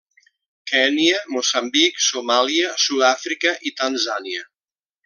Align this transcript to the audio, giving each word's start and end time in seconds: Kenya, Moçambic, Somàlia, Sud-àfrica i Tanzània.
Kenya, 0.71 1.17
Moçambic, 1.35 1.93
Somàlia, 2.09 2.73
Sud-àfrica 2.87 3.57
i 3.73 3.79
Tanzània. 3.85 4.49